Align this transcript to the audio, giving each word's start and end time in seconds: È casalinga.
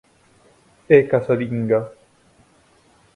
È 0.87 1.05
casalinga. 1.05 1.93